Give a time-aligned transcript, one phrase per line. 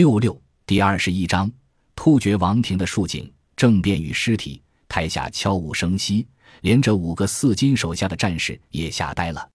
[0.00, 1.52] 六六第二十一章
[1.94, 4.62] 突厥王庭的竖井政变与尸体。
[4.88, 6.26] 台下悄无声息，
[6.62, 9.46] 连着五个四金手下的战士也吓呆了。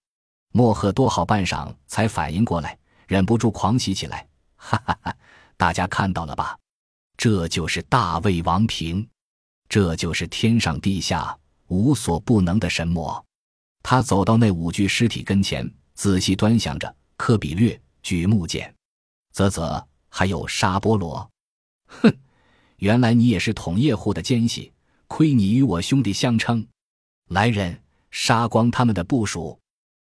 [0.52, 2.78] 莫赫多好半晌才反应过来，
[3.08, 4.24] 忍不住狂喜起来
[4.54, 5.16] ：“哈哈哈！
[5.56, 6.56] 大家看到了吧？
[7.16, 9.04] 这就是大魏王平，
[9.68, 11.36] 这就是天上地下
[11.66, 13.20] 无所不能的神魔。”
[13.82, 16.94] 他走到那五具尸体跟前，仔细端详着。
[17.16, 18.72] 科比略举目见，
[19.32, 19.84] 啧啧。
[20.18, 21.30] 还有沙波罗，
[21.88, 22.10] 哼，
[22.76, 24.72] 原来你也是统叶户的奸细，
[25.08, 26.66] 亏你与我兄弟相称。
[27.28, 27.78] 来人，
[28.10, 29.60] 杀光他们的部属。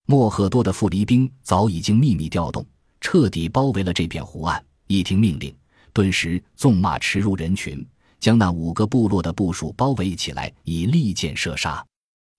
[0.07, 2.65] 莫赫多的副离兵早已经秘密调动，
[3.01, 4.65] 彻底包围了这片湖岸。
[4.87, 5.53] 一听命令，
[5.93, 7.85] 顿时纵马驰入人群，
[8.21, 11.85] 将那五个部落的部属包围起来，以利箭射杀。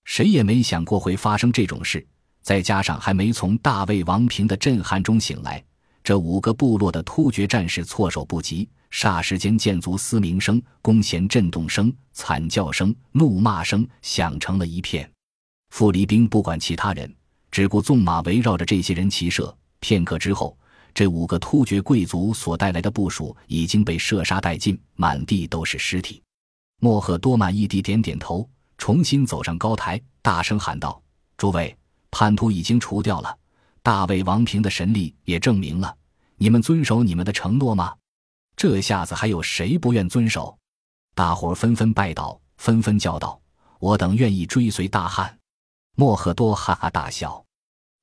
[0.06, 2.02] 谁也没想过会发生这种事，
[2.40, 5.62] 再加上还没从大卫王平的震撼中醒来。
[6.02, 15.10] 这五个部落的突厥战士措手不及，霎时间建卒嘶鸣声、弓弦震动声、惨叫声、怒骂声响成了一片。
[15.70, 17.14] 傅离兵不管其他人，
[17.50, 19.54] 只顾纵马围绕着这些人齐射。
[19.80, 20.56] 片刻之后，
[20.94, 26.22] 这五个突厥贵族所带来的部署已经被射杀殆尽，满地都是尸体。
[26.80, 31.00] 莫赫多满一地点点头，重新走上高台，大声喊道
[31.36, 31.76] ：“诸位，
[32.10, 33.36] 叛徒已经除掉了。”
[33.88, 35.96] 大魏王平的神力也证明了，
[36.36, 37.96] 你们遵守你们的承诺吗？
[38.54, 40.58] 这下子还有谁不愿遵守？
[41.14, 43.40] 大伙纷纷拜倒，纷纷叫道
[43.80, 45.38] ：“我等愿意追随大汉。”
[45.96, 47.42] 莫赫多哈哈大笑，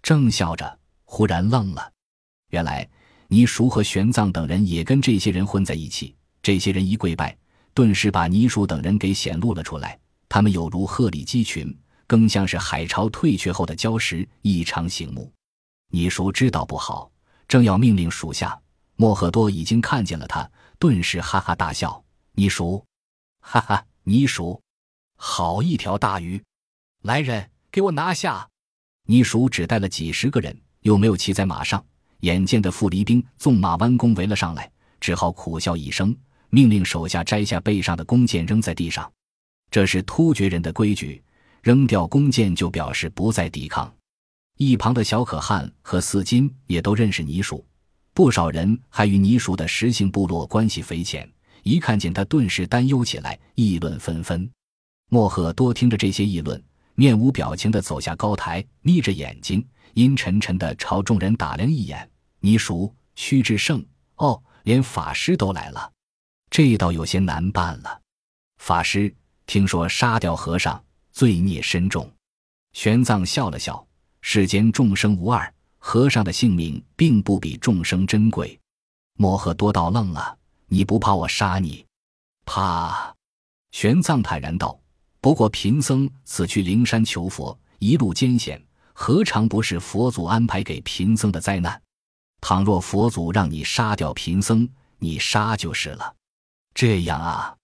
[0.02, 1.92] 正笑着，忽然愣了。
[2.50, 2.90] 原来
[3.28, 6.16] 尼叔和玄奘等人也跟这些人混在一起。
[6.42, 7.38] 这些人一跪拜，
[7.76, 10.00] 顿时把尼叔等人给显露了出来。
[10.28, 11.72] 他们有如鹤立鸡群，
[12.08, 15.32] 更像是海潮退却后的礁石，异常醒目。
[15.90, 17.12] 你叔知道不好，
[17.48, 18.60] 正要命令属下，
[18.96, 22.04] 莫赫多已经看见了他，顿时哈哈大笑。
[22.34, 22.84] 你叔，
[23.40, 24.62] 哈哈，你叔，
[25.16, 26.44] 好一条大鱼！
[27.04, 28.48] 来人，给我拿下！
[29.08, 31.82] 你叔只带了几十个人，又没有骑在马上，
[32.22, 34.70] 眼见的傅离兵纵马弯弓围了上来，
[35.00, 36.14] 只好苦笑一声，
[36.50, 39.10] 命令手下摘下背上的弓箭扔在地上。
[39.72, 41.24] 这是突厥人的规矩，
[41.62, 43.94] 扔掉弓箭就表示不再抵抗。
[44.58, 47.66] 一旁的小可汗和四金也都认识倪叔，
[48.14, 51.30] 不少人还与倪叔的石姓部落关系匪浅。
[51.64, 54.50] 一看见他，顿时担忧起来，议论纷纷。
[55.10, 56.64] 莫赫多听着这些议论，
[56.94, 62.10] 面无表情地走下高台，眯着眼睛，阴沉沉地朝众人打量一眼。
[62.40, 65.92] 倪叔、屈志胜，哦，连法师都来了，
[66.50, 68.02] 这倒有些难办了。
[68.58, 69.14] 法师，
[69.48, 72.10] 听说杀掉和尚，罪孽深重。
[72.72, 73.85] 玄奘笑了笑。
[74.28, 78.60] 世间众生无二，和尚的性命并不比众生珍贵。
[79.20, 81.86] 摩诃多道愣了：“你不怕我杀你
[82.44, 83.16] ？”“怕。”
[83.72, 84.78] 玄奘坦然道
[85.22, 88.60] ：“不过贫僧此去灵山求佛，一路艰险，
[88.94, 91.80] 何尝不是佛祖安排给贫僧的灾难？
[92.42, 96.16] 倘若佛祖让你杀掉贫僧，你杀就是了。”
[96.74, 97.56] 这样啊？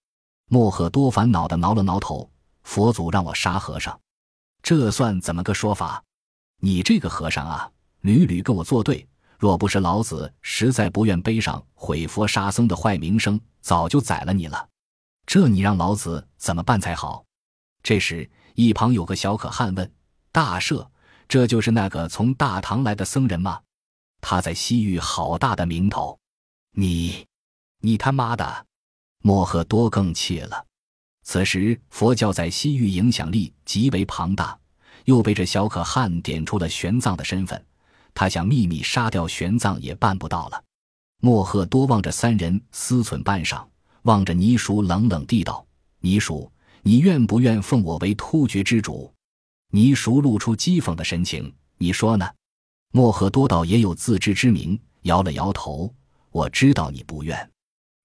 [0.47, 2.29] 摩诃多烦恼的挠了挠头
[2.63, 3.99] ：“佛祖让我杀和尚，
[4.61, 6.01] 这算怎么个说法？”
[6.63, 9.07] 你这个和尚啊，屡屡跟我作对。
[9.39, 14.69] 若不是老子实在不愿背上毁佛杀僧的坏名声，早就宰了你了。
[15.25, 17.25] 这你让老子怎么办才好？
[17.81, 19.91] 这时，一旁有个小可汗问
[20.31, 20.87] ：“大赦，
[21.27, 23.61] 这就是那个从大唐来的僧人吗？
[24.21, 26.19] 他在西域好大的名头。
[26.73, 27.25] 你，
[27.79, 28.67] 你他妈的！”
[29.23, 30.67] 莫赫多更气了。
[31.23, 34.60] 此时，佛教在西域影响力极为庞大。
[35.05, 37.63] 又被这小可汗点出了玄奘的身份，
[38.13, 40.63] 他想秘密杀掉玄奘也办不到了。
[41.21, 43.63] 莫赫多望着三人思忖半晌，
[44.03, 45.65] 望着倪叔冷冷地道
[46.01, 46.51] ：“倪叔，
[46.81, 49.13] 你愿不愿奉我为突厥之主？”
[49.71, 52.27] 倪叔露出讥讽的神情：“你说呢？”
[52.91, 55.93] 莫赫多道也有自知之明，摇了摇头
[56.31, 57.49] ：“我知道你不愿。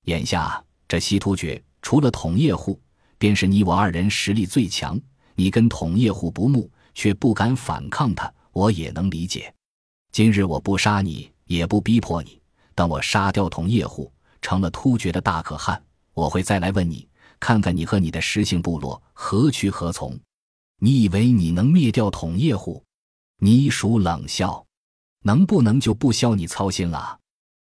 [0.05, 2.81] 眼下这西突厥除了统叶户，
[3.19, 5.01] 便是你我二人实力最强。
[5.35, 9.55] 你跟统叶户不睦。”却不敢反抗他，我也能理解。
[10.13, 12.41] 今日我不杀你，也不逼迫你。
[12.75, 14.11] 等我杀掉统叶户，
[14.41, 15.81] 成了突厥的大可汗，
[16.15, 17.07] 我会再来问你，
[17.39, 20.19] 看看你和你的石姓部落何去何从。
[20.81, 22.83] 你以为你能灭掉统叶户？
[23.41, 24.65] 倪叔冷笑
[25.23, 27.19] ：“能不能就不消你操心了？”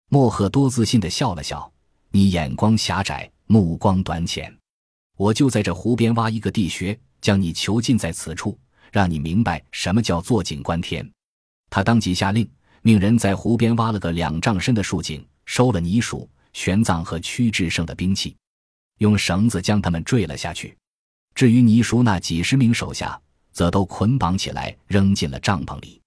[0.09, 1.71] 莫赫多自信的笑了笑
[2.09, 4.51] ：“你眼光狭窄，目光短浅。
[5.17, 8.57] 我就在这湖边挖一个地穴，将你囚禁在此处。”
[8.91, 11.09] 让你明白什么叫坐井观天。
[11.69, 12.50] 他当即下令，
[12.81, 18.36] 命人在湖边挖了个两丈深的竖井，收了泥鼠、玄奘和屈志胜的兵器，
[18.97, 20.75] 用绳子将他们坠了下去。
[21.36, 23.19] 至于倪叔那几十名手下，
[23.51, 26.01] 则都捆绑起来扔进了帐篷里。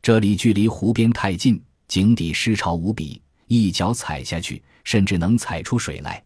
[0.00, 6.20] 这里距离湖边太近，井底湿潮无比，一脚踩下去，甚至能踩出水来。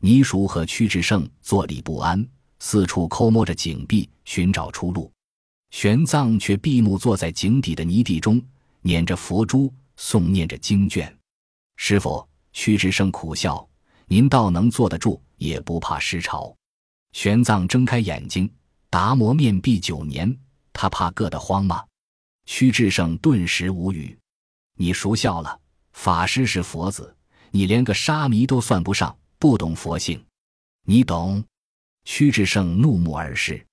[0.00, 2.26] 倪叔和屈志胜坐立不安，
[2.58, 5.11] 四处抠摸着井壁，寻找出路。
[5.72, 8.40] 玄奘却闭目坐在井底的泥地中，
[8.82, 11.12] 捻着佛珠，诵念着经卷。
[11.76, 13.66] 师傅，屈志胜苦笑
[14.06, 16.54] ：“您倒能坐得住，也不怕失潮。”
[17.12, 18.48] 玄奘睁开眼睛，
[18.90, 20.38] 达摩面壁九年，
[20.74, 21.82] 他怕硌得慌吗？
[22.44, 24.16] 屈志胜顿时无语。
[24.76, 25.58] 你熟笑了，
[25.92, 27.16] 法师是佛子，
[27.50, 30.22] 你连个沙弥都算不上，不懂佛性。
[30.84, 31.42] 你懂？
[32.04, 33.66] 屈志胜怒目而视。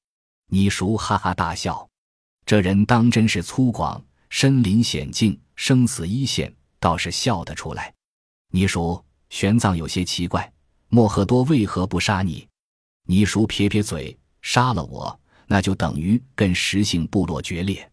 [0.48, 1.89] 你熟哈哈大笑。
[2.50, 4.02] 这人当真是粗犷，
[4.32, 7.94] 身临险境，生死一线，倒是笑得出来。
[8.52, 9.00] 你叔，
[9.30, 10.52] 玄奘有些奇怪，
[10.88, 12.48] 莫赫多为何不杀你？
[13.06, 17.88] 你叔撇撇嘴，杀了我，那就等于跟石姓部落决裂。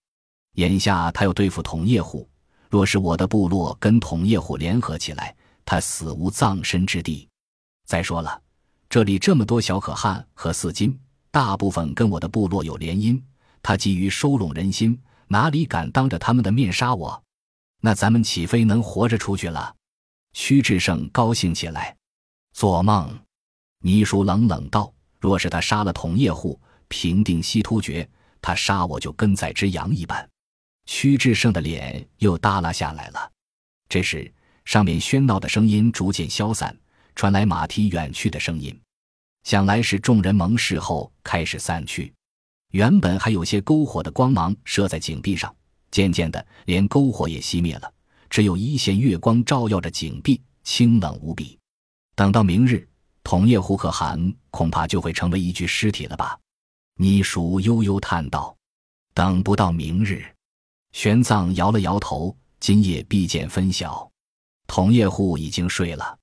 [0.55, 2.26] 眼下他要对付统叶虎，
[2.70, 5.37] 若是我的部落跟统叶虎联合起来，
[5.67, 7.29] 他死无葬身之地。
[7.85, 8.41] 再说了，
[8.88, 10.99] 这里这么多小可汗和四金，
[11.31, 13.20] 大部分跟我的部落有联姻，
[13.67, 14.97] 他急于收拢人心，
[15.27, 17.25] 哪里敢当着他们的面杀我？
[17.81, 19.75] 那咱们岂非能活着出去了？
[20.35, 21.97] 屈志胜高兴起来，
[22.53, 23.19] 做梦！
[23.81, 24.95] 倪叔冷冷道。
[25.19, 28.09] 若是他杀了统叶户，平定西突厥，
[28.41, 30.31] 他杀我就跟在只羊一般。
[30.85, 33.33] 屈志胜的脸又耷拉下来了。
[33.89, 34.33] 这时，
[34.65, 36.79] 上面喧闹的声音逐渐消散，
[37.17, 38.81] 传来马蹄远去的声音，
[39.43, 42.15] 想来是众人盟誓后开始散去。
[42.73, 45.55] 原本还有些篝火的光芒射在井壁上，
[45.91, 47.93] 渐渐的连篝火也熄灭了，
[48.29, 51.59] 只有一线月光照耀着井壁，清冷无比。
[52.15, 52.89] 等到明日。
[53.29, 56.39] 统叶胡可汗恐怕就会成为一具尸体了吧？
[57.01, 58.57] 倪叔悠悠叹道
[59.13, 60.25] ：“等不到明日。”
[60.95, 64.09] 玄奘摇了摇头：“今夜必见分晓。”
[64.69, 66.17] 统叶户已经睡了，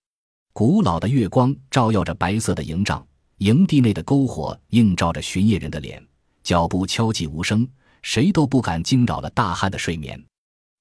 [0.54, 3.06] 古老的月光照耀着白色的营帐，
[3.40, 6.02] 营地内的篝火映照着巡夜人的脸，
[6.44, 7.68] 脚步敲击无声，
[8.02, 10.22] 谁都不敢惊扰了大汉的睡眠。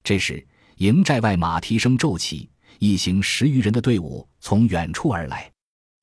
[0.02, 0.44] 这时，
[0.76, 2.50] 营寨外马蹄声骤起，
[2.80, 5.50] 一行十余人的队伍从远处而来。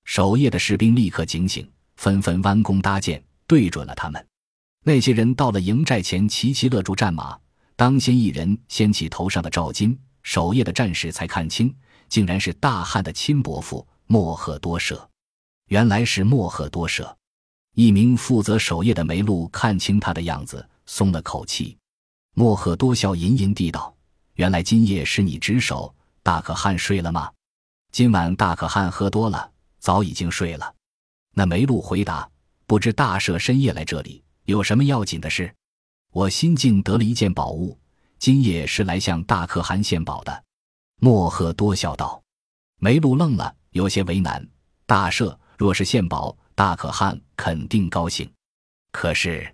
[0.06, 4.26] 守夜的士兵立刻警醒，纷纷弯弓搭箭，对准了他们。
[4.86, 7.38] 那些人到了营寨前，齐齐勒住战马。
[7.76, 11.76] 当先一人掀起头上的罩巾，守夜的战士才看清，
[12.08, 15.10] 竟然是大汉的亲伯父莫赫多舍。
[15.68, 17.16] 原来是莫赫多舍。
[17.76, 21.78] 一名负责守夜的梅禄看清他的样子，松了口气。
[22.36, 23.96] 莫赫多笑吟吟地道
[24.36, 25.94] ：“原来今夜是你值守。
[26.24, 27.32] 大可汗睡了吗？
[27.92, 30.76] 今晚大可汗喝多了。”早已经睡了。
[31.34, 32.30] 那梅露回答
[32.68, 35.56] ：“不知大赦深夜来这里有什么要紧的事？
[36.12, 37.80] 我新晋得了一件宝物，
[38.18, 40.44] 今夜是来向大可汗献宝的。”
[41.00, 42.22] 莫赫多笑道。
[42.80, 44.46] 梅露愣了，有些为难。
[44.86, 48.30] 大赦若是献宝，大可汗肯定高兴。
[48.92, 49.50] 可是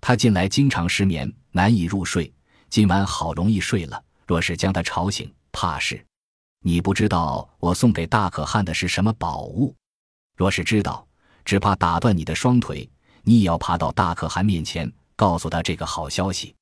[0.00, 2.32] 他近来经常失眠，难以入睡。
[2.70, 6.02] 今晚好容易睡了，若是将他吵醒，怕是……
[6.60, 9.76] 你不知道我送给大可汗的是什么宝物？
[10.38, 11.06] 若是知道，
[11.44, 12.88] 只怕打断你的双腿，
[13.24, 16.56] 你也要爬到大可汗面前，告诉他这个好消息。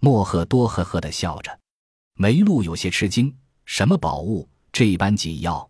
[0.00, 1.60] 莫赫多呵呵的笑着，
[2.14, 5.68] 梅露有些吃惊：什么宝物这般紧要？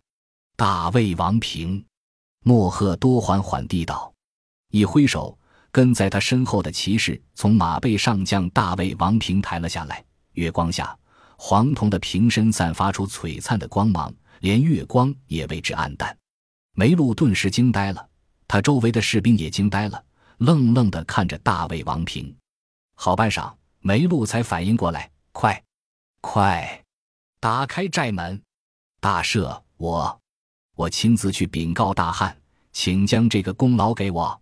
[0.54, 1.84] 大魏王平。
[2.48, 4.14] 莫赫多缓缓地道，
[4.70, 5.36] 一挥手，
[5.72, 10.04] 跟在他身后的骑士从马背上将大卫王平抬了下来。
[10.34, 10.96] 月光下。
[11.36, 16.16] 黄铜的瓶身散发出璀璨的光芒，连月光也为之暗淡。
[16.72, 18.08] 梅露顿时惊呆了，
[18.46, 20.02] 他周围的士兵也惊呆了，
[20.38, 22.32] 愣愣地看着大卫王平。
[22.94, 25.60] 好半晌，梅露才反应过来：“快，
[26.20, 26.84] 快，
[27.40, 28.40] 打开寨门！
[29.00, 30.20] 大赦，我，
[30.76, 32.36] 我亲自去禀告大汉，
[32.72, 34.40] 请将这个功劳给我。”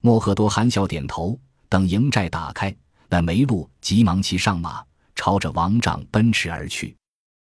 [0.00, 1.36] 莫赫多含笑点头。
[1.68, 2.74] 等营寨打开，
[3.08, 4.84] 那梅鹿急忙骑上马。
[5.14, 6.96] 朝着王帐奔驰而去，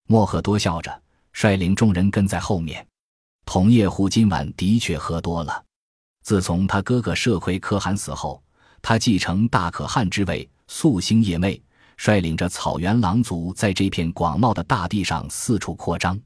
[0.06, 2.86] 莫赫多笑着率领众人跟在后面。
[3.44, 5.62] 统叶护今晚的确喝多了。
[6.22, 8.42] 自从他哥哥社会可汗死后，
[8.80, 11.60] 他继承大可汗之位，夙兴夜寐，
[11.98, 16.18] 率领着草原狼族在这片广袤的大地上四处扩张。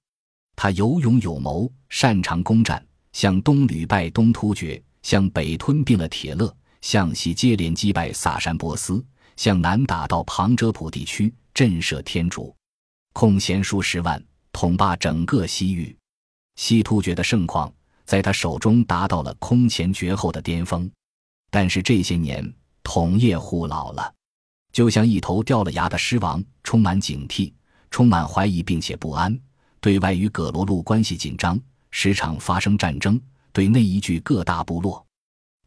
[0.61, 9.01] 他有勇有谋，擅长攻战，向东屡败东突厥，向北吞并了铁勒，向西接连击败萨珊波斯。
[9.37, 12.53] 向南打到旁遮普地区，震慑天竺，
[13.13, 15.97] 空闲数十万，统霸整个西域。
[16.57, 17.73] 西突厥的盛况
[18.05, 20.91] 在他手中达到了空前绝后的巅峰。
[21.53, 24.13] 但是这些年，统叶护老了，
[24.73, 27.53] 就像一头掉了牙的狮王，充满警惕，
[27.93, 29.39] 充满怀疑，并且不安。
[29.81, 33.19] 对外与葛罗路关系紧张，时常发生战争；
[33.53, 35.05] 对内依据各大部落，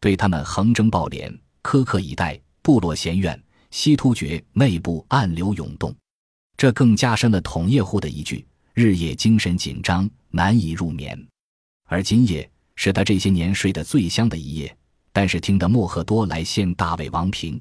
[0.00, 2.40] 对他们横征暴敛，苛刻以待。
[2.64, 3.42] 部落嫌怨，
[3.72, 5.92] 西突厥内部暗流涌动，
[6.56, 11.20] 这更加深了统叶户的一句：日夜精神紧张，难以入眠。
[11.88, 14.76] 而今夜是他这些年睡得最香的一夜。
[15.12, 17.60] 但是听得莫赫多来献大魏王平，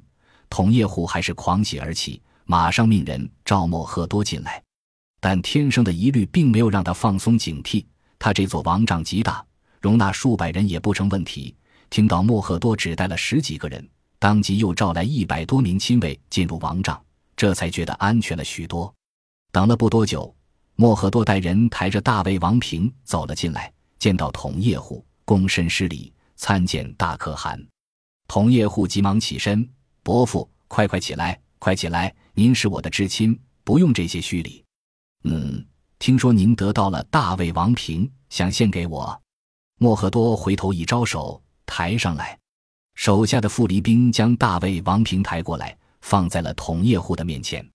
[0.51, 4.61] 统叶户还是狂喜而起，马上命人召莫赫多进来。
[5.21, 7.85] 但天生的疑虑并没有让他放松警惕。
[8.19, 9.41] 他这座王帐极大，
[9.79, 11.55] 容纳数百人也不成问题。
[11.89, 13.87] 听到莫赫多只带了十几个人，
[14.19, 17.01] 当即又召来一百多名亲卫进入王帐，
[17.37, 18.93] 这才觉得安全了许多。
[19.53, 20.35] 等了不多久，
[20.75, 26.11] 莫赫多带人抬着大卫王平走了进来，见到统叶户，躬身施礼。
[26.37, 27.63] 参见大可汗，
[28.27, 29.69] 同叶护急忙起身
[30.01, 32.11] ：“伯父，快快起来，快起来！
[32.33, 34.60] 您是我的至亲，不用这些虚礼。”
[35.23, 35.65] 嗯，
[35.99, 39.21] 听说您得到了大魏王瓶，想献给我。
[39.77, 42.37] 莫赫多回头一招手，抬上来。
[42.95, 47.67] 手下的傅离兵将大魏王瓶抬过来，放在了统叶护的面前。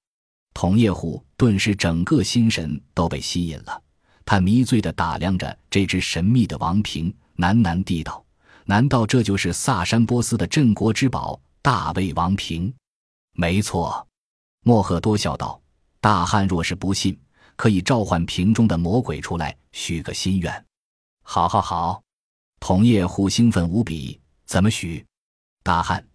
[0.55, 3.83] 统叶护顿时整个心神都被吸引了，
[4.25, 8.25] 他迷醉的打量着这只神秘的王瓶，喃喃地道。
[8.65, 12.73] 难道这就是萨珊波斯的镇国之宝大卫王瓶？
[13.33, 14.07] 没错，
[14.63, 15.61] 莫赫多笑道
[16.01, 17.17] ：“大汉若是不信，
[17.57, 20.65] 可以召唤瓶中的魔鬼出来，许个心愿。”
[21.23, 22.03] 好，好，好！
[22.61, 24.21] 统叶护兴奋无比。
[24.47, 25.05] 怎么许？
[25.65, 26.07] 大汉，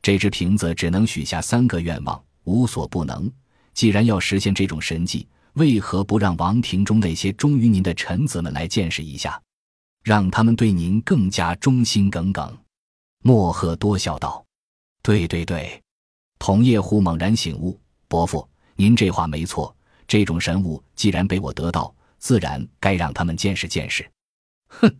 [0.00, 3.28] 这只瓶子只能许下三个愿望，无所不能。
[3.74, 9.40] 既然要实现这种神迹，为何不让王庭中那些忠于您的臣子们来见识一下？
[10.04, 12.56] 让他们对您更加忠心耿耿。”
[13.24, 14.44] 莫赫多笑道。
[15.02, 15.82] “对对对。”
[16.38, 19.74] 同叶护猛然醒悟：“伯父，您这话没错。
[20.10, 24.04] 这种神物既然被我得到，自然该让他们见识见识。”
[24.66, 24.92] 哼！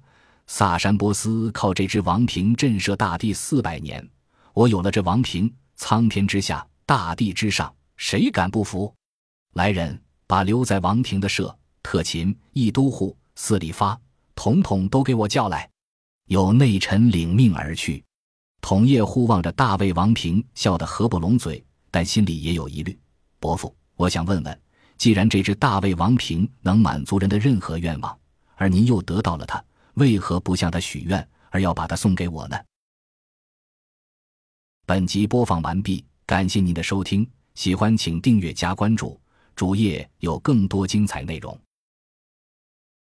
[0.46, 4.08] 萨珊波斯靠这只王瓶震慑大地四百年，
[4.54, 8.94] 我有了这王瓶，苍天之下，大地之上，谁敢不服？
[9.54, 14.00] 来人，把留在王庭的舍、特勤、义都护、四里发。
[14.36, 15.68] 统统都给我叫来！
[16.26, 18.04] 有内臣领命而去。
[18.60, 22.96] 统叶护望着大卫王平，笑得合不拢嘴，但心里也有疑虑。
[23.40, 24.60] 伯父，我想问问，
[25.00, 28.20] 既然这只大胃王瓶能满足人的任何愿望，
[28.56, 29.64] 而您又得到了它，
[29.94, 32.58] 为何不向它许愿，而要把它送给我呢？
[34.84, 39.18] 本集播放完毕，感谢您的收听，喜欢请订阅加关注，
[39.56, 41.58] 主页有更多精彩内容。